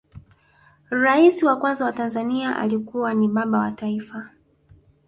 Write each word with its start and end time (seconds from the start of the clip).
rais 0.89 1.43
wa 1.43 1.59
kwanza 1.59 1.85
wa 1.85 1.93
tanzania 1.93 2.55
alikuwa 2.57 3.13
ni 3.13 3.27
baba 3.27 3.59
wa 3.59 3.71
taifa 3.71 4.29